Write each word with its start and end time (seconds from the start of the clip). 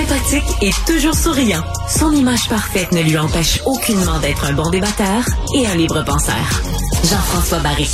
Sympathique 0.00 0.62
et 0.62 0.70
toujours 0.86 1.12
souriant, 1.12 1.60
son 1.86 2.10
image 2.12 2.48
parfaite 2.48 2.90
ne 2.92 3.02
lui 3.02 3.18
empêche 3.18 3.60
aucunement 3.66 4.18
d'être 4.20 4.46
un 4.48 4.54
bon 4.54 4.70
débatteur 4.70 5.20
et 5.54 5.66
un 5.66 5.76
libre 5.76 6.02
penseur. 6.06 6.40
Jean-François 7.04 7.58
Barry. 7.58 7.84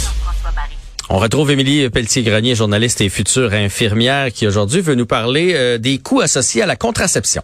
On 1.10 1.18
retrouve 1.18 1.50
Émilie 1.50 1.90
Pelletier-Grenier, 1.90 2.54
journaliste 2.54 3.00
et 3.00 3.08
future 3.08 3.52
infirmière, 3.52 4.28
qui 4.28 4.46
aujourd'hui 4.46 4.82
veut 4.82 4.94
nous 4.94 5.06
parler 5.06 5.54
euh, 5.56 5.78
des 5.78 5.98
coûts 5.98 6.20
associés 6.20 6.62
à 6.62 6.66
la 6.66 6.76
contraception. 6.76 7.42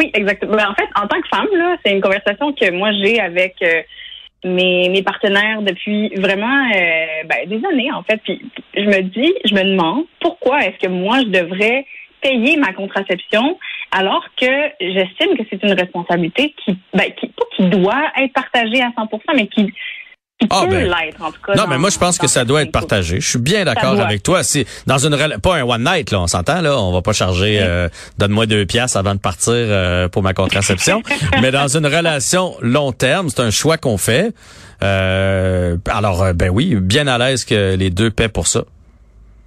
Oui, 0.00 0.10
exactement. 0.14 0.56
Ben, 0.56 0.66
en 0.70 0.74
fait, 0.74 0.88
en 0.96 1.06
tant 1.06 1.20
que 1.20 1.28
femme, 1.28 1.46
là, 1.52 1.76
c'est 1.84 1.92
une 1.92 2.00
conversation 2.00 2.52
que 2.52 2.72
moi 2.72 2.90
j'ai 2.90 3.20
avec 3.20 3.54
euh, 3.62 3.82
mes, 4.44 4.88
mes 4.88 5.02
partenaires 5.02 5.62
depuis 5.62 6.08
vraiment 6.16 6.66
euh, 6.74 7.22
ben, 7.28 7.48
des 7.48 7.64
années, 7.72 7.92
en 7.92 8.02
fait. 8.02 8.20
Puis 8.24 8.42
je 8.74 8.82
me 8.82 9.02
dis, 9.02 9.32
je 9.44 9.54
me 9.54 9.62
demande 9.62 10.06
pourquoi 10.20 10.58
est-ce 10.64 10.84
que 10.84 10.90
moi 10.90 11.20
je 11.20 11.28
devrais 11.28 11.86
payer 12.20 12.56
ma 12.56 12.72
contraception 12.72 13.58
alors 13.90 14.24
que 14.36 14.46
j'estime 14.80 15.36
que 15.36 15.42
c'est 15.50 15.62
une 15.62 15.72
responsabilité 15.72 16.54
qui, 16.64 16.78
ben, 16.94 17.10
qui, 17.18 17.28
pas 17.28 17.44
qui 17.56 17.68
doit 17.68 18.04
être 18.20 18.32
partagée 18.32 18.82
à 18.82 18.88
100%, 18.88 19.20
mais 19.34 19.46
qui, 19.48 19.72
Ah, 20.50 20.62
peut 20.64 20.70
ben, 20.70 20.84
l'être, 20.84 21.22
en 21.22 21.32
tout 21.32 21.40
cas. 21.44 21.54
Non, 21.54 21.64
mais 21.68 21.78
moi 21.78 21.90
je 21.90 21.98
pense 21.98 22.18
que 22.18 22.26
ça 22.26 22.44
doit 22.44 22.62
être 22.62 22.70
partagé. 22.70 23.20
Je 23.20 23.28
suis 23.28 23.38
bien 23.38 23.64
d'accord 23.64 23.98
avec 24.00 24.22
toi. 24.22 24.42
C'est 24.42 24.66
dans 24.86 24.98
une 24.98 25.16
pas 25.40 25.56
un 25.56 25.62
one 25.62 25.84
night 25.84 26.10
là, 26.10 26.20
on 26.20 26.26
s'entend 26.26 26.60
là. 26.60 26.78
On 26.78 26.92
va 26.92 27.02
pas 27.02 27.12
charger 27.12 27.58
euh, 27.60 27.88
donne-moi 28.18 28.46
deux 28.46 28.66
piastres 28.66 28.96
avant 28.96 29.14
de 29.14 29.20
partir 29.20 29.52
euh, 29.54 30.08
pour 30.08 30.22
ma 30.22 30.34
contraception. 30.34 31.02
mais 31.42 31.50
dans 31.50 31.76
une 31.76 31.86
relation 31.86 32.54
long 32.60 32.92
terme, 32.92 33.30
c'est 33.30 33.40
un 33.40 33.50
choix 33.50 33.78
qu'on 33.78 33.98
fait. 33.98 34.32
Euh, 34.82 35.76
alors 35.88 36.32
ben 36.34 36.50
oui, 36.50 36.76
bien 36.76 37.08
à 37.08 37.18
l'aise 37.18 37.44
que 37.44 37.74
les 37.74 37.90
deux 37.90 38.10
paient 38.10 38.28
pour 38.28 38.46
ça. 38.46 38.62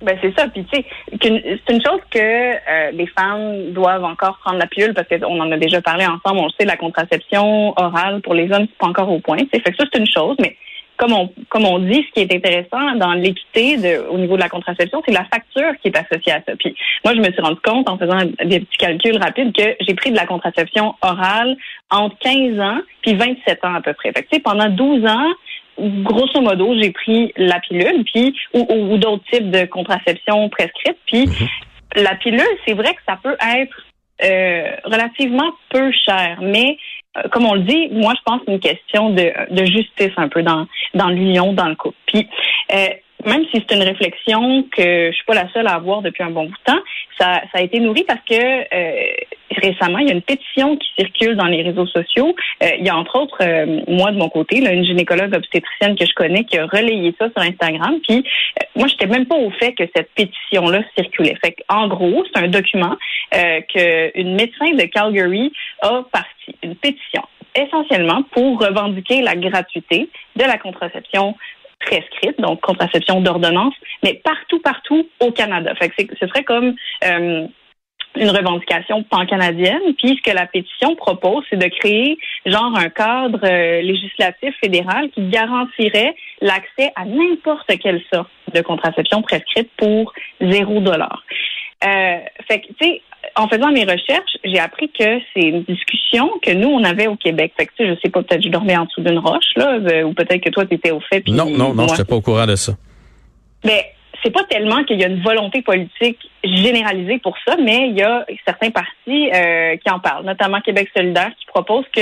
Ben 0.02 0.18
c'est 0.22 0.38
ça. 0.38 0.48
Puis 0.48 0.66
tu 0.66 0.78
sais, 0.78 0.86
c'est 1.22 1.74
une 1.74 1.82
chose 1.82 2.00
que 2.10 2.20
euh, 2.20 2.92
les 2.92 3.08
femmes 3.08 3.72
doivent 3.72 4.04
encore 4.04 4.40
prendre 4.40 4.58
la 4.58 4.68
pilule 4.68 4.94
parce 4.94 5.08
qu'on 5.08 5.40
en 5.40 5.52
a 5.52 5.58
déjà 5.58 5.82
parlé 5.82 6.06
ensemble. 6.06 6.40
On 6.40 6.46
le 6.46 6.52
sait, 6.60 6.66
la 6.66 6.78
contraception 6.78 7.74
orale 7.78 8.22
pour 8.22 8.34
les 8.34 8.52
hommes 8.52 8.68
c'est 8.70 8.78
pas 8.78 8.88
encore 8.88 9.12
au 9.12 9.20
point. 9.20 9.38
sais. 9.38 9.60
Fait 9.60 9.72
que 9.72 9.78
ça 9.78 9.86
c'est 9.92 10.00
une 10.00 10.08
chose, 10.08 10.36
mais 10.40 10.58
comme 10.98 11.14
on 11.14 11.32
comme 11.50 11.66
on 11.66 11.80
dit, 11.80 12.06
ce 12.08 12.14
qui 12.14 12.20
est 12.22 12.36
intéressant 12.36 12.96
dans 12.96 13.14
l'équité 13.14 13.98
au 14.10 14.18
niveau 14.18 14.36
de 14.36 14.42
la 14.42 14.50
contraception, 14.50 15.02
c'est 15.06 15.14
la 15.14 15.26
facture 15.26 15.72
qui 15.82 15.90
est 15.90 15.98
associée 15.98 16.34
à 16.34 16.42
ça. 16.48 16.54
Puis 16.58 16.76
moi, 17.04 17.14
je 17.16 17.20
me 17.20 17.32
suis 17.32 17.42
rendu 17.42 17.60
compte 17.64 17.90
en 17.90 17.98
faisant 17.98 18.20
des 18.44 18.60
petits 18.60 18.78
calculs 18.78 19.18
rapides 19.18 19.56
que 19.56 19.76
j'ai 19.80 19.96
pris 19.96 20.12
de 20.12 20.16
la 20.16 20.26
contraception 20.26 20.96
orale 21.02 21.58
entre 21.90 22.18
15 22.20 22.60
ans 22.60 22.80
puis 23.02 23.16
27 23.16 23.66
ans 23.66 23.76
à 23.76 23.82
peu 23.82 23.94
près. 23.94 24.12
Fait 24.12 24.24
que 24.24 24.42
pendant 24.42 24.70
12 24.70 25.06
ans, 25.06 25.32
grosso 25.80 26.42
modo, 26.42 26.74
j'ai 26.80 26.92
pris 26.92 27.32
la 27.38 27.60
pilule, 27.60 28.04
puis 28.06 28.36
ou, 28.54 28.66
ou- 28.70 28.94
ou 28.94 28.98
d'autres 28.98 29.24
types 29.32 29.50
de 29.52 29.66
contraception 29.66 30.50
prescrites. 30.50 30.98
Puis 31.06 31.26
la 31.96 32.16
pilule, 32.16 32.42
c'est 32.66 32.74
vrai 32.74 32.94
que 32.94 33.02
ça 33.08 33.18
peut 33.22 33.36
être 33.60 33.76
euh, 34.24 34.76
relativement 34.86 35.52
peu 35.70 35.92
cher, 35.92 36.38
mais 36.42 36.78
euh, 37.18 37.28
comme 37.30 37.46
on 37.46 37.56
le 37.56 37.62
dit, 37.62 37.90
moi 37.92 38.14
je 38.16 38.22
pense 38.24 38.40
que 38.40 38.46
c'est 38.48 38.54
une 38.54 38.60
question 38.60 39.10
de, 39.10 39.32
de 39.50 39.66
justice 39.66 40.12
un 40.18 40.30
peu 40.30 40.44
dans 40.44 40.68
dans 40.94 41.10
l'union, 41.10 41.54
dans 41.54 41.68
le 41.68 41.76
couple. 41.76 41.98
Puis 42.06 42.28
euh, 42.74 42.88
même 43.26 43.46
si 43.52 43.64
c'est 43.68 43.76
une 43.76 43.84
réflexion 43.84 44.64
que 44.76 45.10
je 45.10 45.12
suis 45.12 45.26
pas 45.26 45.36
la 45.36 45.52
seule 45.54 45.68
à 45.68 45.76
avoir 45.76 46.02
depuis 46.02 46.24
un 46.24 46.30
bon 46.30 46.46
bout 46.46 46.58
de 46.58 46.74
temps, 46.74 46.82
ça, 47.20 47.42
a 47.54 47.62
été 47.62 47.80
nourri 47.80 48.04
parce 48.04 48.22
que 48.28 48.34
euh, 48.36 49.14
récemment, 49.58 50.00
il 50.00 50.08
y 50.08 50.12
a 50.12 50.14
une 50.14 50.22
pétition 50.22 50.78
qui 50.78 50.88
circule 50.98 51.36
dans 51.36 51.46
les 51.46 51.62
réseaux 51.62 51.86
sociaux. 51.86 52.36
Euh, 52.64 52.70
il 52.80 52.86
y 52.86 52.90
a 52.90 52.98
entre 52.98 53.20
autres, 53.20 53.38
euh, 53.42 53.82
moi 53.88 54.12
de 54.12 54.18
mon 54.18 54.30
côté, 54.30 54.58
une 54.58 54.84
gynécologue 54.84 55.36
obstétricienne 55.36 55.96
que 55.96 56.06
je 56.06 56.14
connais 56.14 56.44
qui 56.46 56.58
a 56.58 56.66
relayé 56.66 57.14
ça 57.20 57.28
sur 57.30 57.42
Instagram. 57.42 58.00
Puis 58.08 58.24
moi, 58.76 58.88
j'étais 58.88 59.08
même 59.08 59.26
pas 59.26 59.36
au 59.36 59.52
fait 59.52 59.74
que 59.74 59.84
cette 59.96 60.10
pétition-là 60.16 60.82
circulait. 60.98 61.38
Fait 61.44 61.56
en 61.70 61.88
gros, 61.88 62.24
c'est 62.34 62.44
un 62.44 62.48
document 62.48 62.96
euh, 63.36 63.62
qu'une 63.68 64.36
médecin 64.36 64.72
de 64.72 64.84
Calgary 64.86 65.52
a 65.82 66.04
parti, 66.12 66.56
une 66.64 66.76
pétition 66.76 67.24
essentiellement 67.54 68.24
pour 68.32 68.62
revendiquer 68.62 69.22
la 69.22 69.36
gratuité 69.36 70.10
de 70.38 70.44
la 70.44 70.58
contraception 70.58 71.36
prescrite, 71.86 72.40
donc 72.40 72.62
contraception 72.62 73.22
d'ordonnance, 73.22 73.74
mais 74.04 74.22
partout, 74.24 74.60
partout 74.60 75.08
au 75.20 75.32
Canada. 75.32 75.74
Fait 75.76 75.90
que 75.90 76.16
ce 76.20 76.28
serait 76.28 76.44
comme 76.44 76.76
euh, 77.06 77.48
une 78.16 78.30
revendication 78.30 79.04
pan-canadienne. 79.04 79.94
Puis 79.98 80.18
ce 80.18 80.30
que 80.30 80.36
la 80.36 80.46
pétition 80.46 80.96
propose, 80.96 81.44
c'est 81.50 81.58
de 81.58 81.68
créer 81.68 82.18
genre 82.46 82.78
un 82.78 82.90
cadre 82.90 83.40
euh, 83.44 83.82
législatif 83.82 84.54
fédéral 84.60 85.10
qui 85.12 85.28
garantirait 85.30 86.16
l'accès 86.42 86.92
à 86.96 87.06
n'importe 87.06 87.72
quelle 87.80 88.02
sorte 88.14 88.30
de 88.54 88.62
contraception 88.62 89.22
prescrite 89.22 89.70
pour 89.78 90.14
zéro 90.42 90.80
dollar. 90.82 91.24
Euh, 91.84 92.20
fait 92.48 92.62
que, 92.62 92.68
tu 92.68 92.76
sais, 92.82 93.02
en 93.36 93.48
faisant 93.48 93.72
mes 93.72 93.84
recherches, 93.84 94.38
j'ai 94.44 94.60
appris 94.60 94.90
que 94.90 95.20
c'est 95.34 95.42
une 95.42 95.64
discussion 95.64 96.30
que 96.42 96.52
nous, 96.52 96.68
on 96.68 96.84
avait 96.84 97.08
au 97.08 97.16
Québec. 97.16 97.54
Fait 97.58 97.66
que, 97.66 97.72
tu 97.78 97.84
sais, 97.84 97.96
je 97.96 98.00
sais 98.02 98.10
pas, 98.10 98.24
peut-être 98.24 98.44
je 98.44 98.50
dormais 98.50 98.78
en 98.78 98.86
dessous 98.86 99.02
d'une 99.02 99.20
roche, 99.20 99.52
là, 99.56 99.80
euh, 99.80 100.04
ou 100.04 100.14
peut-être 100.14 100.44
que 100.44 100.50
toi, 100.50 100.66
tu 100.66 100.76
étais 100.76 100.92
au 100.92 101.00
fait. 101.02 101.24
Non, 101.28 101.50
non, 101.50 101.74
non, 101.74 101.88
je 101.88 101.94
n'étais 101.94 102.06
pas 102.06 102.16
au 102.16 102.22
courant 102.22 102.46
de 102.46 102.56
ça. 102.56 102.74
mais 103.64 103.94
c'est 104.24 104.32
pas 104.32 104.44
tellement 104.46 104.84
qu'il 104.84 105.00
y 105.00 105.04
a 105.04 105.08
une 105.08 105.22
volonté 105.22 105.62
politique 105.62 106.20
généralisée 106.44 107.20
pour 107.20 107.36
ça, 107.46 107.56
mais 107.58 107.90
il 107.90 107.98
y 107.98 108.02
a 108.02 108.26
certains 108.46 108.72
partis 108.72 109.30
euh, 109.34 109.76
qui 109.78 109.90
en 109.90 110.00
parlent, 110.00 110.26
notamment 110.26 110.60
Québec 110.62 110.90
solidaire, 110.96 111.32
qui 111.40 111.46
propose 111.46 111.86
que 111.96 112.02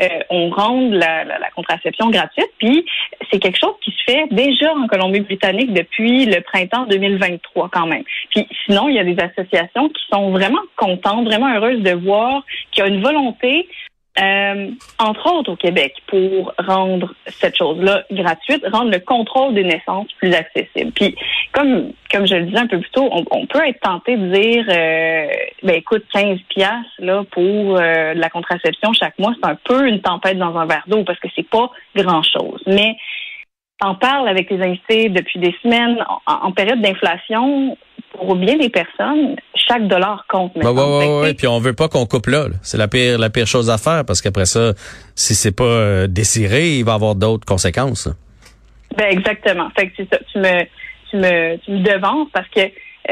euh, 0.00 0.08
on 0.30 0.50
rende 0.50 0.92
la, 0.92 1.24
la- 1.24 1.38
la 1.38 1.50
contraception 1.50 2.10
gratuite. 2.10 2.50
Puis 2.58 2.84
c'est 3.30 3.38
quelque 3.38 3.58
chose 3.58 3.74
qui 3.82 3.90
se 3.92 4.12
fait 4.12 4.26
déjà 4.30 4.72
en 4.74 4.86
Colombie-Britannique 4.86 5.72
depuis 5.72 6.26
le 6.26 6.40
printemps 6.40 6.86
2023 6.86 7.68
quand 7.72 7.86
même. 7.86 8.04
Puis 8.30 8.46
sinon, 8.64 8.88
il 8.88 8.96
y 8.96 8.98
a 8.98 9.04
des 9.04 9.16
associations 9.20 9.88
qui 9.88 10.02
sont 10.12 10.30
vraiment 10.30 10.62
contentes, 10.76 11.24
vraiment 11.26 11.54
heureuses 11.54 11.82
de 11.82 11.92
voir 11.92 12.42
qu'il 12.72 12.84
y 12.84 12.86
a 12.86 12.90
une 12.90 13.02
volonté 13.02 13.68
euh, 14.22 14.70
entre 15.00 15.32
autres 15.32 15.52
au 15.52 15.56
Québec, 15.56 15.94
pour 16.06 16.54
rendre 16.58 17.12
cette 17.26 17.56
chose-là 17.56 18.04
gratuite, 18.12 18.64
rendre 18.72 18.92
le 18.92 19.00
contrôle 19.00 19.54
des 19.54 19.64
naissances 19.64 20.06
plus 20.18 20.32
accessible. 20.32 20.92
Puis, 20.92 21.16
comme 21.52 21.92
comme 22.12 22.24
je 22.24 22.36
le 22.36 22.44
disais 22.44 22.58
un 22.58 22.68
peu 22.68 22.78
plus 22.78 22.90
tôt, 22.90 23.10
on, 23.10 23.46
peut 23.46 23.66
être 23.66 23.80
tenté 23.80 24.16
de 24.16 24.28
dire, 24.28 24.64
euh, 24.68 25.26
ben 25.64 25.74
écoute, 25.74 26.04
15 26.12 26.38
piastres 26.48 26.92
là 27.00 27.24
pour 27.32 27.76
euh, 27.76 28.14
la 28.14 28.30
contraception 28.30 28.92
chaque 28.92 29.18
mois, 29.18 29.34
c'est 29.34 29.50
un 29.50 29.56
peu 29.56 29.88
une 29.88 30.00
tempête 30.00 30.38
dans 30.38 30.56
un 30.56 30.66
verre 30.66 30.84
d'eau 30.86 31.02
parce 31.02 31.18
que 31.18 31.26
c'est 31.34 31.48
pas 31.48 31.72
grand-chose. 31.96 32.62
Mais 32.68 32.94
t'en 33.80 33.96
parles 33.96 34.28
avec 34.28 34.48
tes 34.48 34.62
invités 34.62 35.08
depuis 35.08 35.40
des 35.40 35.56
semaines 35.60 35.98
en 36.26 36.52
période 36.52 36.80
d'inflation. 36.80 37.76
Pour 38.16 38.36
bien 38.36 38.56
des 38.56 38.68
personnes, 38.68 39.36
chaque 39.54 39.86
dollar 39.88 40.24
compte. 40.28 40.52
Tu 40.54 40.60
sais, 40.60 40.68
ouais, 40.68 41.34
puis 41.34 41.46
on 41.46 41.58
veut 41.58 41.72
pas 41.72 41.88
qu'on 41.88 42.06
coupe 42.06 42.26
là. 42.26 42.48
là. 42.48 42.54
C'est 42.62 42.78
la 42.78 42.88
pire, 42.88 43.18
la 43.18 43.30
pire 43.30 43.46
chose 43.46 43.70
à 43.70 43.78
faire 43.78 44.04
parce 44.06 44.22
qu'après 44.22 44.46
ça, 44.46 44.72
si 45.14 45.34
c'est 45.34 45.54
pas 45.54 45.64
euh, 45.64 46.06
désiré, 46.06 46.76
il 46.76 46.84
va 46.84 46.92
y 46.92 46.94
avoir 46.94 47.14
d'autres 47.14 47.44
conséquences. 47.44 48.08
Ben 48.96 49.06
exactement. 49.10 49.68
Fait 49.76 49.88
que 49.88 49.92
c'est 49.96 50.08
ça. 50.10 50.18
Tu 50.32 50.38
me, 50.38 50.62
tu 51.10 51.16
me, 51.16 51.56
tu 51.58 51.70
me 51.72 51.80
devances 51.80 52.28
parce 52.32 52.48
que 52.48 52.60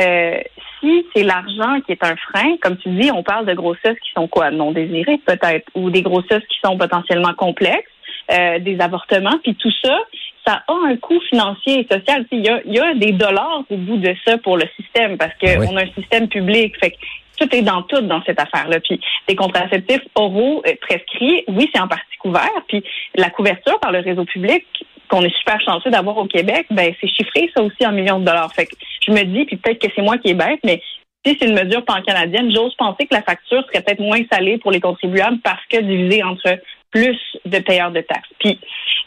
euh, 0.01 0.41
si 0.81 1.07
c'est 1.15 1.23
l'argent 1.23 1.81
qui 1.85 1.93
est 1.93 2.05
un 2.05 2.17
frein, 2.17 2.57
comme 2.61 2.77
tu 2.77 2.89
dis, 2.91 3.11
on 3.11 3.23
parle 3.23 3.47
de 3.47 3.55
grossesses 3.55 3.99
qui 4.05 4.13
sont 4.15 4.29
quoi, 4.29 4.51
non 4.51 4.73
désirées 4.73 5.21
peut-être, 5.27 5.67
ou 5.75 5.91
des 5.91 6.03
grossesses 6.03 6.45
qui 6.49 6.59
sont 6.65 6.77
potentiellement 6.77 7.35
complexes, 7.35 7.91
euh, 8.31 8.59
des 8.59 8.81
avortements, 8.81 9.39
puis 9.43 9.55
tout 9.55 9.73
ça, 9.83 9.99
ça 10.47 10.63
a 10.67 10.73
un 10.87 10.97
coût 10.97 11.21
financier 11.29 11.81
et 11.81 11.95
social. 11.95 12.27
Il 12.33 12.45
y 12.45 12.49
a, 12.49 12.61
il 12.65 12.75
y 12.75 12.81
a 12.81 12.95
des 12.95 13.13
dollars 13.13 13.63
au 13.71 13.77
bout 13.77 13.97
de 13.99 14.15
ça 14.27 14.39
pour 14.39 14.57
le 14.57 14.65
système 14.77 15.17
parce 15.17 15.35
que 15.35 15.59
Oui. 15.59 15.67
on 15.71 15.77
a 15.77 15.83
un 15.83 15.93
système 15.93 16.29
public. 16.29 16.75
Fait 16.81 16.91
que 16.93 16.97
tout 17.39 17.55
est 17.55 17.63
dans 17.63 17.83
tout 17.83 18.01
dans 18.03 18.23
cette 18.25 18.41
affaire-là. 18.41 18.81
Puis 18.81 19.01
des 19.29 19.37
contraceptifs 19.37 20.03
oraux 20.15 20.63
euh, 20.67 20.73
prescrits, 20.81 21.45
oui, 21.49 21.71
c'est 21.75 21.81
en 21.81 21.89
partie 21.89 22.17
couvert. 22.19 22.51
Puis 22.69 22.83
la 23.15 23.31
couverture 23.31 23.79
par 23.81 23.93
le 23.93 24.01
réseau 24.01 24.25
public 24.25 24.65
qu'on 25.09 25.23
est 25.23 25.37
super 25.39 25.61
chanceux 25.61 25.91
d'avoir 25.91 26.17
au 26.19 26.27
Québec, 26.27 26.67
ben 26.71 26.93
c'est 27.01 27.09
chiffré 27.09 27.51
ça 27.55 27.63
aussi 27.63 27.87
en 27.87 27.93
millions 27.93 28.19
de 28.21 28.25
dollars. 28.25 28.53
Fait 28.55 28.67
que 28.67 28.75
je 29.07 29.13
me 29.13 29.23
dis, 29.25 29.45
puis 29.45 29.57
peut-être 29.57 29.81
que 29.81 29.93
c'est 29.95 30.03
moi 30.03 30.19
qui 30.19 30.31
est 30.31 30.35
bête, 30.35 30.61
mais 30.65 30.81
si 31.25 31.37
c'est 31.39 31.47
une 31.47 31.55
mesure 31.55 31.85
pan-canadienne, 31.85 32.53
j'ose 32.53 32.75
penser 32.77 33.07
que 33.07 33.15
la 33.15 33.23
facture 33.23 33.63
serait 33.67 33.83
peut-être 33.83 34.01
moins 34.01 34.21
salée 34.33 34.59
pour 34.59 34.73
les 34.73 34.81
contribuables 34.81 35.39
parce 35.45 35.65
que 35.71 35.81
divisée 35.81 36.23
entre 36.23 36.59
plus 36.93 37.19
de 37.45 37.59
payeurs 37.59 37.91
de 37.91 38.03
taxes. 38.03 38.29
Puis, 38.39 38.61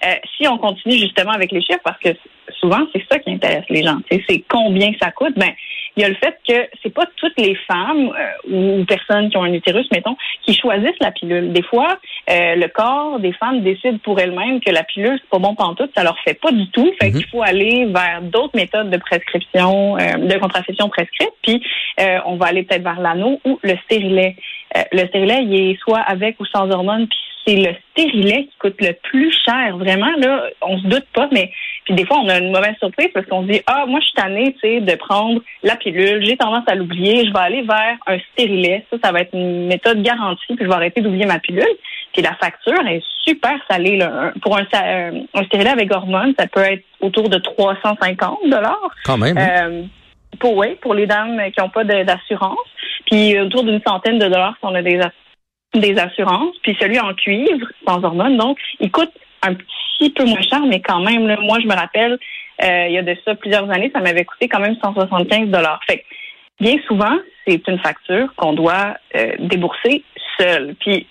euh, 0.05 0.15
si 0.35 0.47
on 0.47 0.57
continue 0.57 0.97
justement 0.97 1.31
avec 1.31 1.51
les 1.51 1.61
chiffres, 1.61 1.79
parce 1.83 1.99
que 1.99 2.09
souvent, 2.59 2.85
c'est 2.93 3.03
ça 3.09 3.19
qui 3.19 3.31
intéresse 3.31 3.63
les 3.69 3.83
gens, 3.83 3.97
c'est 4.09 4.43
combien 4.49 4.91
ça 5.01 5.11
coûte, 5.11 5.33
ben, 5.37 5.51
il 5.97 6.01
y 6.01 6.03
a 6.03 6.09
le 6.09 6.15
fait 6.15 6.37
que 6.47 6.67
c'est 6.83 6.93
pas 6.93 7.05
toutes 7.15 7.39
les 7.39 7.55
femmes 7.67 8.09
euh, 8.09 8.81
ou 8.81 8.85
personnes 8.85 9.29
qui 9.29 9.37
ont 9.37 9.43
un 9.43 9.53
utérus, 9.53 9.87
mettons, 9.93 10.17
qui 10.45 10.53
choisissent 10.53 10.99
la 10.99 11.11
pilule. 11.11 11.53
Des 11.53 11.61
fois, 11.61 11.97
euh, 12.29 12.55
le 12.55 12.67
corps 12.67 13.19
des 13.19 13.31
femmes 13.31 13.61
décide 13.61 14.01
pour 14.01 14.19
elles-mêmes 14.19 14.59
que 14.59 14.71
la 14.71 14.83
pilule, 14.83 15.17
c'est 15.21 15.29
pas 15.29 15.39
bon 15.39 15.55
pantoute, 15.55 15.91
ça 15.95 16.03
leur 16.03 16.19
fait 16.19 16.33
pas 16.33 16.51
du 16.51 16.69
tout. 16.71 16.91
Fait 16.99 17.11
qu'il 17.11 17.21
mhm. 17.21 17.27
faut 17.31 17.43
aller 17.43 17.85
vers 17.85 18.21
d'autres 18.23 18.55
méthodes 18.55 18.89
de 18.89 18.97
prescription, 18.97 19.95
de 19.95 20.37
contraception 20.37 20.89
prescrite. 20.89 21.31
Puis, 21.41 21.63
on 22.25 22.35
va 22.35 22.47
aller 22.47 22.63
peut-être 22.63 22.83
vers 22.83 22.99
l'anneau 22.99 23.39
ou 23.45 23.59
le 23.63 23.77
stérilet. 23.85 24.35
le 24.91 25.07
stérilet, 25.07 25.43
il 25.43 25.71
est 25.71 25.79
soit 25.79 25.99
avec 25.99 26.39
ou 26.41 26.45
sans 26.45 26.69
hormones, 26.69 27.07
puis 27.07 27.19
c'est 27.45 27.55
le 27.55 27.75
stérilet 27.91 28.45
qui 28.45 28.57
coûte 28.59 28.81
le 28.81 28.93
plus 29.03 29.31
cher. 29.45 29.77
Vraiment, 29.77 30.11
là, 30.17 30.43
on 30.61 30.77
se 30.79 30.87
doute 30.87 31.05
pas, 31.13 31.27
mais 31.31 31.51
puis 31.85 31.93
des 31.93 32.05
fois, 32.05 32.17
on 32.17 32.29
a 32.29 32.39
une 32.39 32.51
mauvaise 32.51 32.75
surprise 32.79 33.09
parce 33.13 33.25
qu'on 33.27 33.43
se 33.43 33.51
dit, 33.51 33.61
ah, 33.67 33.85
moi, 33.87 33.99
je 33.99 34.05
suis 34.05 34.15
tannée, 34.15 34.53
tu 34.53 34.59
sais, 34.61 34.81
de 34.81 34.95
prendre 34.95 35.41
la 35.61 35.75
pilule. 35.75 36.25
J'ai 36.25 36.35
tendance 36.35 36.63
à 36.67 36.75
l'oublier. 36.75 37.25
Je 37.27 37.31
vais 37.31 37.39
aller 37.39 37.61
vers 37.61 37.97
un 38.07 38.17
stérilet. 38.33 38.85
Ça, 38.91 38.97
ça 39.03 39.11
va 39.11 39.21
être 39.21 39.33
une 39.33 39.67
méthode 39.67 40.01
garantie, 40.01 40.55
puis 40.55 40.65
je 40.65 40.67
vais 40.67 40.73
arrêter 40.75 41.01
d'oublier 41.01 41.25
ma 41.25 41.39
pilule. 41.39 41.63
Puis 42.11 42.23
la 42.23 42.33
facture 42.35 42.85
est 42.87 43.03
super 43.23 43.53
salée. 43.69 43.97
Là. 43.97 44.33
Pour 44.41 44.57
un, 44.57 44.65
un 45.33 45.43
stérilet 45.45 45.69
avec 45.69 45.93
hormones, 45.93 46.33
ça 46.39 46.47
peut 46.47 46.61
être 46.61 46.83
autour 47.01 47.29
de 47.29 47.37
350 47.37 48.49
dollars. 48.49 48.95
Quand 49.03 49.17
même. 49.17 49.37
Hein? 49.37 49.69
Euh, 49.69 49.83
pour, 50.39 50.57
oui, 50.57 50.75
pour 50.81 50.95
les 50.95 51.05
dames 51.05 51.39
qui 51.55 51.61
n'ont 51.61 51.69
pas 51.69 51.83
d'assurance. 51.83 52.57
Puis 53.05 53.39
autour 53.39 53.63
d'une 53.63 53.81
centaine 53.85 54.17
de 54.17 54.27
dollars 54.27 54.55
si 54.59 54.65
on 54.65 54.73
a 54.73 54.81
des 54.81 54.99
des 55.79 55.97
assurances, 55.97 56.55
puis 56.63 56.77
celui 56.79 56.99
en 56.99 57.13
cuivre, 57.13 57.67
sans 57.87 58.03
hormones, 58.03 58.37
donc, 58.37 58.57
il 58.79 58.91
coûte 58.91 59.11
un 59.41 59.53
petit 59.53 60.09
peu 60.09 60.25
moins 60.25 60.41
cher, 60.41 60.61
mais 60.67 60.81
quand 60.81 60.99
même, 60.99 61.27
là, 61.27 61.37
moi, 61.41 61.59
je 61.59 61.67
me 61.67 61.73
rappelle, 61.73 62.17
euh, 62.63 62.85
il 62.87 62.93
y 62.93 62.97
a 62.97 63.03
de 63.03 63.15
ça 63.25 63.35
plusieurs 63.35 63.69
années, 63.69 63.91
ça 63.93 64.01
m'avait 64.01 64.25
coûté 64.25 64.47
quand 64.47 64.59
même 64.59 64.75
175 64.81 65.49
dollars. 65.49 65.79
Fait 65.87 66.03
bien 66.59 66.77
souvent, 66.87 67.17
c'est 67.45 67.67
une 67.67 67.79
facture 67.79 68.33
qu'on 68.35 68.53
doit 68.53 68.95
euh, 69.15 69.33
débourser 69.39 70.03
seul. 70.39 70.75
Puis, 70.79 71.07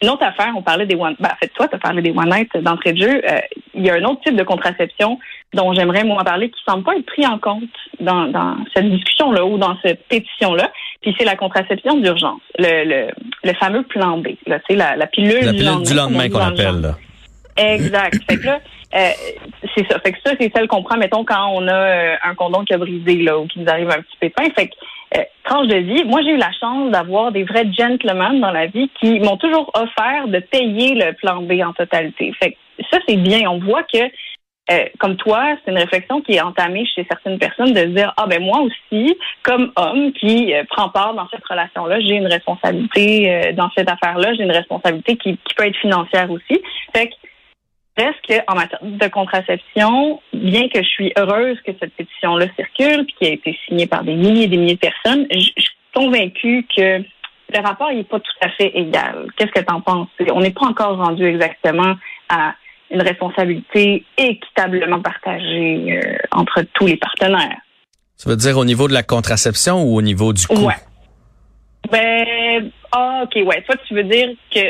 une 0.00 0.10
autre 0.10 0.24
affaire, 0.24 0.52
on 0.56 0.62
parlait 0.62 0.86
des 0.86 0.94
one, 0.94 1.16
ben, 1.18 1.30
en 1.32 1.36
fait, 1.36 1.48
toi, 1.48 1.66
tu 1.66 1.74
as 1.74 1.78
parlé 1.78 2.02
des 2.02 2.10
one 2.10 2.30
night 2.30 2.56
d'entrée 2.56 2.92
de 2.92 3.02
jeu. 3.02 3.22
Euh, 3.28 3.40
il 3.74 3.84
y 3.84 3.90
a 3.90 3.94
un 3.94 4.04
autre 4.04 4.20
type 4.20 4.36
de 4.36 4.44
contraception 4.44 5.18
dont 5.54 5.72
j'aimerais, 5.72 6.04
moi, 6.04 6.22
parler 6.22 6.50
qui 6.50 6.60
semble 6.66 6.84
pas 6.84 6.94
être 6.94 7.06
pris 7.06 7.26
en 7.26 7.38
compte 7.38 7.64
dans, 7.98 8.26
dans 8.26 8.56
cette 8.74 8.88
discussion-là 8.88 9.44
ou 9.44 9.58
dans 9.58 9.76
cette 9.82 10.06
pétition-là. 10.06 10.70
Puis 11.02 11.14
c'est 11.18 11.24
la 11.24 11.34
contraception 11.34 11.98
d'urgence, 11.98 12.40
le, 12.58 12.84
le, 12.84 13.10
le, 13.42 13.52
fameux 13.54 13.82
plan 13.82 14.18
B, 14.18 14.28
là, 14.46 14.58
la, 14.68 14.96
la 14.96 15.06
pilule, 15.06 15.44
la 15.44 15.52
pilule 15.52 15.82
du 15.82 15.94
lendemain, 15.94 16.28
qu'on 16.28 16.38
appelle. 16.38 16.80
Là. 16.80 16.94
Exact. 17.56 18.22
fait 18.30 18.36
que 18.36 18.46
là, 18.46 18.60
euh, 18.94 19.10
c'est 19.74 19.86
ça. 19.88 19.98
Fait 20.00 20.12
que 20.12 20.18
ça, 20.24 20.32
c'est 20.40 20.52
celle 20.54 20.68
qu'on 20.68 20.82
prend, 20.82 20.96
mettons, 20.96 21.24
quand 21.24 21.50
on 21.52 21.66
a 21.66 21.74
euh, 21.74 22.14
un 22.22 22.34
condom 22.34 22.64
qui 22.64 22.72
a 22.72 22.78
brisé 22.78 23.16
là, 23.16 23.38
ou 23.38 23.46
qui 23.46 23.58
nous 23.58 23.68
arrive 23.68 23.90
un 23.90 24.00
petit 24.00 24.16
pépin. 24.20 24.44
Fait 24.56 24.68
que 24.68 24.74
euh, 25.16 25.22
tranche 25.44 25.68
de 25.68 25.76
vie, 25.76 26.04
moi 26.04 26.20
j'ai 26.22 26.30
eu 26.30 26.36
la 26.36 26.52
chance 26.52 26.90
d'avoir 26.90 27.32
des 27.32 27.44
vrais 27.44 27.70
gentlemen 27.72 28.40
dans 28.40 28.50
la 28.50 28.66
vie 28.66 28.90
qui 29.00 29.20
m'ont 29.20 29.36
toujours 29.36 29.70
offert 29.74 30.28
de 30.28 30.38
payer 30.38 30.94
le 30.94 31.12
plan 31.14 31.42
B 31.42 31.52
en 31.64 31.72
totalité. 31.72 32.32
Fait 32.40 32.52
que 32.52 32.56
ça, 32.90 32.98
c'est 33.08 33.16
bien. 33.16 33.50
On 33.50 33.58
voit 33.58 33.82
que 33.82 34.10
euh, 34.70 34.84
comme 34.98 35.16
toi, 35.16 35.56
c'est 35.64 35.70
une 35.70 35.78
réflexion 35.78 36.20
qui 36.20 36.34
est 36.34 36.42
entamée 36.42 36.84
chez 36.94 37.06
certaines 37.10 37.38
personnes 37.38 37.72
de 37.72 37.84
dire 37.84 38.12
ah 38.18 38.26
ben 38.26 38.42
moi 38.42 38.60
aussi, 38.60 39.16
comme 39.42 39.72
homme 39.76 40.12
qui 40.12 40.52
euh, 40.52 40.62
prend 40.68 40.90
part 40.90 41.14
dans 41.14 41.26
cette 41.30 41.44
relation-là, 41.44 42.00
j'ai 42.00 42.16
une 42.16 42.26
responsabilité 42.26 43.32
euh, 43.32 43.52
dans 43.52 43.70
cette 43.74 43.90
affaire-là, 43.90 44.34
j'ai 44.34 44.42
une 44.42 44.52
responsabilité 44.52 45.16
qui, 45.16 45.38
peut 45.56 45.66
être 45.66 45.76
financière 45.78 46.30
aussi. 46.30 46.62
Fait 46.94 47.08
que 47.08 47.14
reste 48.02 48.44
en 48.48 48.54
matière 48.54 48.80
de 48.82 49.08
contraception, 49.08 50.20
bien 50.32 50.68
que 50.68 50.82
je 50.82 50.88
suis 50.88 51.12
heureuse 51.18 51.58
que 51.66 51.72
cette 51.80 51.92
pétition-là 51.94 52.46
circule, 52.56 53.04
puis 53.06 53.14
qui 53.18 53.26
a 53.26 53.32
été 53.32 53.58
signée 53.66 53.86
par 53.86 54.04
des 54.04 54.14
milliers 54.14 54.44
et 54.44 54.48
des 54.48 54.56
milliers 54.56 54.74
de 54.74 54.80
personnes, 54.80 55.26
je, 55.30 55.38
suis 55.38 55.76
convaincue 55.94 56.66
que 56.76 56.98
le 57.00 57.62
rapport 57.62 57.90
n'est 57.92 58.04
pas 58.04 58.20
tout 58.20 58.32
à 58.42 58.50
fait 58.50 58.70
égal. 58.74 59.26
Qu'est-ce 59.36 59.52
que 59.52 59.60
tu 59.60 59.72
en 59.72 59.80
penses? 59.80 60.08
On 60.32 60.40
n'est 60.40 60.50
pas 60.50 60.66
encore 60.66 60.96
rendu 60.96 61.24
exactement 61.24 61.96
à 62.28 62.54
une 62.90 63.02
responsabilité 63.02 64.04
équitablement 64.16 65.00
partagée 65.00 65.98
euh, 65.98 66.16
entre 66.30 66.62
tous 66.74 66.86
les 66.86 66.96
partenaires. 66.96 67.58
Ça 68.16 68.30
veut 68.30 68.36
dire 68.36 68.56
au 68.58 68.64
niveau 68.64 68.88
de 68.88 68.94
la 68.94 69.02
contraception 69.02 69.82
ou 69.82 69.96
au 69.96 70.02
niveau 70.02 70.32
du 70.32 70.46
coût? 70.46 70.66
Ouais. 70.66 70.74
Ben, 71.90 72.70
ah, 72.92 73.22
OK, 73.24 73.34
ouais. 73.46 73.62
Toi, 73.62 73.76
tu 73.86 73.94
veux 73.94 74.04
dire 74.04 74.30
que 74.52 74.60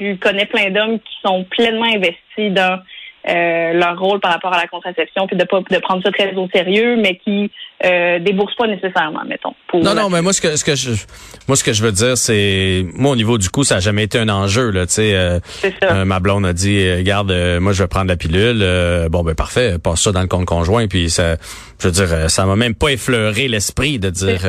tu 0.00 0.16
connais 0.16 0.46
plein 0.46 0.70
d'hommes 0.70 0.98
qui 0.98 1.14
sont 1.22 1.44
pleinement 1.44 1.84
investis 1.84 2.50
dans 2.52 2.80
euh, 3.28 3.72
leur 3.74 3.98
rôle 3.98 4.18
par 4.20 4.32
rapport 4.32 4.52
à 4.52 4.58
la 4.58 4.66
contraception, 4.66 5.26
puis 5.26 5.36
de 5.36 5.44
pas 5.44 5.60
de 5.60 5.78
prendre 5.78 6.02
ça 6.02 6.10
très 6.10 6.34
au 6.34 6.48
sérieux, 6.48 6.96
mais 6.96 7.16
qui 7.16 7.50
euh, 7.84 8.18
déboursent 8.18 8.54
pas 8.54 8.66
nécessairement, 8.66 9.24
mettons. 9.26 9.54
non, 9.74 9.94
non, 9.94 10.08
mais 10.08 10.22
moi 10.22 10.32
ce 10.32 10.40
que 10.40 10.56
ce 10.56 10.64
que 10.64 10.74
je 10.74 10.92
moi 11.46 11.56
ce 11.56 11.64
que 11.64 11.74
je 11.74 11.82
veux 11.82 11.92
dire, 11.92 12.16
c'est 12.16 12.86
moi 12.94 13.12
au 13.12 13.16
niveau 13.16 13.36
du 13.36 13.50
coût, 13.50 13.62
ça 13.62 13.76
a 13.76 13.80
jamais 13.80 14.04
été 14.04 14.18
un 14.18 14.28
enjeu 14.30 14.70
là. 14.70 14.86
Tu 14.86 14.94
sais, 14.94 15.14
euh, 15.14 15.38
euh 15.82 16.04
ma 16.06 16.18
blonde 16.20 16.46
a 16.46 16.54
dit, 16.54 16.90
regarde, 16.92 17.30
moi 17.60 17.72
je 17.72 17.82
vais 17.82 17.88
prendre 17.88 18.08
la 18.08 18.16
pilule. 18.16 18.64
bon 19.10 19.22
ben 19.22 19.34
parfait, 19.34 19.78
passe 19.78 20.00
ça 20.00 20.12
dans 20.12 20.22
le 20.22 20.26
compte 20.26 20.46
conjoint, 20.46 20.86
puis 20.86 21.10
ça, 21.10 21.36
je 21.78 21.88
veux 21.88 21.92
dire, 21.92 22.30
ça 22.30 22.46
m'a 22.46 22.56
même 22.56 22.74
pas 22.74 22.88
effleuré 22.88 23.48
l'esprit 23.48 23.98
de 23.98 24.08
dire 24.08 24.40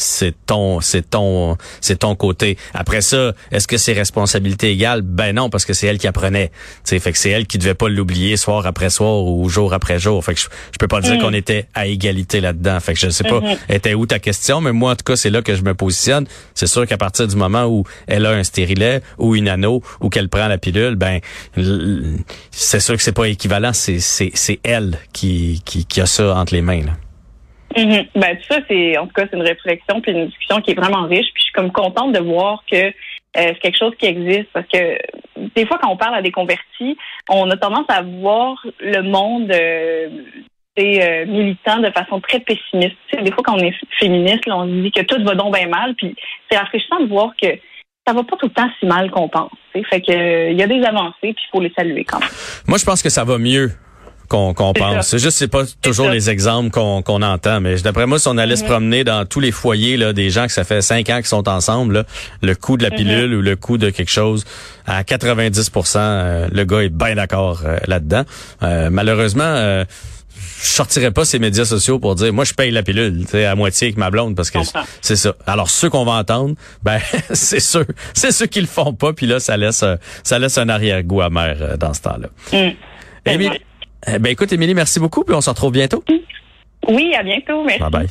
c'est 0.00 0.34
ton, 0.46 0.80
c'est 0.80 1.10
ton, 1.10 1.56
c'est 1.80 2.00
ton 2.00 2.14
côté. 2.14 2.56
Après 2.74 3.02
ça, 3.02 3.34
est-ce 3.52 3.68
que 3.68 3.76
c'est 3.76 3.92
responsabilité 3.92 4.70
égale? 4.70 5.02
Ben 5.02 5.34
non, 5.34 5.50
parce 5.50 5.64
que 5.64 5.74
c'est 5.74 5.86
elle 5.86 5.98
qui 5.98 6.08
apprenait. 6.08 6.48
Tu 6.48 6.54
sais, 6.84 6.98
fait 6.98 7.12
que 7.12 7.18
c'est 7.18 7.30
elle 7.30 7.46
qui 7.46 7.58
devait 7.58 7.74
pas 7.74 7.88
l'oublier 8.00 8.38
soir 8.38 8.66
après 8.66 8.88
soir 8.88 9.22
ou 9.24 9.48
jour 9.48 9.74
après 9.74 9.98
jour. 9.98 10.24
Fait 10.24 10.34
que 10.34 10.40
je, 10.40 10.48
peux 10.78 10.88
pas 10.88 11.00
dire 11.00 11.16
mm. 11.16 11.18
qu'on 11.20 11.34
était 11.34 11.66
à 11.74 11.86
égalité 11.86 12.40
là-dedans. 12.40 12.80
Fait 12.80 12.94
que 12.94 12.98
je 12.98 13.10
sais 13.10 13.24
pas, 13.24 13.40
mm-hmm. 13.40 13.74
était 13.74 13.94
où 13.94 14.06
ta 14.06 14.18
question, 14.18 14.62
mais 14.62 14.72
moi 14.72 14.92
en 14.92 14.96
tout 14.96 15.04
cas 15.04 15.16
c'est 15.16 15.30
là 15.30 15.42
que 15.42 15.54
je 15.54 15.62
me 15.62 15.74
positionne. 15.74 16.26
C'est 16.54 16.66
sûr 16.66 16.86
qu'à 16.86 16.96
partir 16.96 17.28
du 17.28 17.36
moment 17.36 17.66
où 17.66 17.84
elle 18.06 18.24
a 18.24 18.30
un 18.30 18.42
stérilet 18.42 19.02
ou 19.18 19.36
une 19.36 19.48
anneau 19.48 19.82
ou 20.00 20.08
qu'elle 20.08 20.30
prend 20.30 20.48
la 20.48 20.56
pilule, 20.56 20.96
ben 20.96 21.20
c'est 22.50 22.80
sûr 22.80 22.96
que 22.96 23.02
c'est 23.02 23.14
pas 23.14 23.28
équivalent. 23.28 23.72
C'est 23.74 24.00
c'est 24.00 24.30
c'est 24.34 24.60
elle 24.64 24.98
qui, 25.12 25.62
qui 25.66 25.84
qui 25.84 26.00
a 26.00 26.06
ça 26.06 26.34
entre 26.36 26.54
les 26.54 26.62
mains. 26.62 26.84
Là. 26.86 26.92
Mm 27.76 28.02
Ben 28.14 28.38
ça, 28.48 28.58
c'est 28.66 28.96
en 28.96 29.06
tout 29.06 29.12
cas 29.12 29.26
c'est 29.30 29.36
une 29.36 29.46
réflexion 29.46 30.00
puis 30.00 30.12
une 30.12 30.26
discussion 30.26 30.60
qui 30.62 30.70
est 30.70 30.74
vraiment 30.74 31.06
riche. 31.06 31.28
Puis 31.34 31.42
je 31.42 31.44
suis 31.44 31.52
comme 31.52 31.70
contente 31.70 32.12
de 32.12 32.20
voir 32.20 32.64
que 32.70 32.76
euh, 32.86 32.92
c'est 33.34 33.60
quelque 33.60 33.78
chose 33.78 33.92
qui 33.98 34.06
existe 34.06 34.48
parce 34.52 34.66
que 34.72 34.96
des 35.54 35.66
fois 35.66 35.78
quand 35.80 35.90
on 35.90 35.96
parle 35.96 36.14
à 36.14 36.22
des 36.22 36.32
convertis, 36.32 36.96
on 37.28 37.50
a 37.50 37.56
tendance 37.56 37.86
à 37.88 38.02
voir 38.02 38.64
le 38.80 39.02
monde 39.02 39.50
euh, 39.52 40.08
euh 40.78 41.26
militant 41.26 41.78
de 41.78 41.90
façon 41.90 42.20
très 42.20 42.40
pessimiste. 42.40 42.96
des 43.12 43.32
fois 43.32 43.42
quand 43.44 43.56
on 43.56 43.62
est 43.62 43.74
féministe, 43.98 44.44
on 44.46 44.64
se 44.64 44.82
dit 44.82 44.92
que 44.92 45.02
tout 45.02 45.22
va 45.24 45.34
donc 45.34 45.54
bien 45.54 45.68
mal. 45.68 45.94
Puis 45.94 46.14
c'est 46.50 46.56
rafraîchissant 46.56 47.00
de 47.00 47.08
voir 47.08 47.32
que 47.40 47.48
ça 48.06 48.14
va 48.14 48.22
pas 48.22 48.36
tout 48.36 48.46
le 48.46 48.52
temps 48.52 48.70
si 48.78 48.86
mal 48.86 49.10
qu'on 49.10 49.28
pense. 49.28 49.52
Fait 49.72 50.00
que 50.00 50.50
il 50.50 50.58
y 50.58 50.62
a 50.62 50.66
des 50.66 50.82
avancées 50.82 51.14
puis 51.20 51.36
il 51.36 51.50
faut 51.52 51.60
les 51.60 51.72
saluer 51.76 52.04
quand 52.04 52.20
même. 52.20 52.30
Moi 52.66 52.78
je 52.78 52.84
pense 52.84 53.02
que 53.02 53.10
ça 53.10 53.24
va 53.24 53.38
mieux 53.38 53.70
qu'on 54.30 54.54
pense. 54.54 55.08
C'est 55.08 55.18
juste 55.18 55.36
c'est 55.36 55.48
pas 55.48 55.64
toujours 55.82 56.08
les 56.08 56.30
exemples 56.30 56.70
qu'on 56.70 57.02
qu'on 57.02 57.20
entend, 57.22 57.60
mais 57.60 57.76
d'après 57.76 58.06
moi, 58.06 58.18
si 58.18 58.28
on 58.28 58.38
allait 58.38 58.56
se 58.56 58.64
promener 58.64 59.02
dans 59.04 59.26
tous 59.26 59.40
les 59.40 59.50
foyers 59.50 59.96
là, 59.96 60.12
des 60.12 60.30
gens 60.30 60.46
que 60.46 60.52
ça 60.52 60.64
fait 60.64 60.82
cinq 60.82 61.10
ans 61.10 61.20
qui 61.20 61.28
sont 61.28 61.48
ensemble, 61.48 61.94
là, 61.94 62.04
le 62.40 62.54
coût 62.54 62.76
de 62.76 62.82
la 62.82 62.90
pilule 62.90 63.34
ou 63.34 63.42
le 63.42 63.56
coût 63.56 63.76
de 63.76 63.90
quelque 63.90 64.10
chose, 64.10 64.44
à 64.86 65.02
90% 65.02 65.96
euh, 65.98 66.48
le 66.52 66.64
gars 66.64 66.80
est 66.80 66.88
bien 66.88 67.16
d'accord 67.16 67.62
euh, 67.64 67.78
là-dedans. 67.86 68.22
Euh, 68.62 68.88
malheureusement 68.90 69.84
je 70.62 70.66
sortirais 70.66 71.10
pas 71.10 71.24
ces 71.24 71.38
médias 71.38 71.64
sociaux 71.64 71.98
pour 71.98 72.14
dire 72.14 72.32
moi 72.32 72.44
je 72.44 72.54
paye 72.54 72.70
la 72.70 72.82
pilule 72.82 73.24
à 73.34 73.54
moitié 73.54 73.88
avec 73.88 73.96
ma 73.96 74.10
blonde 74.10 74.36
parce 74.36 74.50
que 74.50 74.58
c'est 75.00 75.16
ça. 75.16 75.34
Alors 75.46 75.70
ceux 75.70 75.90
qu'on 75.90 76.04
va 76.04 76.12
entendre, 76.12 76.54
ben 76.82 77.00
c'est 77.32 77.60
ceux 77.60 77.86
c'est 78.14 78.32
ceux 78.32 78.46
qui 78.46 78.60
le 78.60 78.66
font 78.66 78.92
pas 78.92 79.12
puis 79.12 79.26
là 79.26 79.40
ça 79.40 79.56
laisse 79.56 79.84
ça 80.22 80.38
laisse 80.38 80.58
un 80.58 80.68
arrière-goût 80.68 81.22
amer 81.22 81.78
dans 81.78 81.94
ce 81.94 82.02
temps-là. 82.02 82.28
Mm. 82.52 82.74
Eh 83.26 83.60
ben 84.06 84.26
écoute, 84.26 84.52
Émilie, 84.52 84.74
merci 84.74 85.00
beaucoup, 85.00 85.24
puis 85.24 85.34
on 85.34 85.40
se 85.40 85.50
retrouve 85.50 85.72
bientôt. 85.72 86.02
Oui, 86.88 87.14
à 87.14 87.22
bientôt. 87.22 87.64
Merci. 87.64 87.80
Bye 87.80 87.90
bye. 87.90 88.08